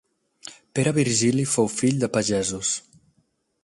[0.77, 2.77] Pere Virgili fou fill de pagesos.